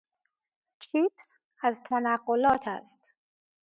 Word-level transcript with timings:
چیپس 0.79 1.37
از 1.63 1.81
تنقلات 1.83 2.67
است. 2.67 3.11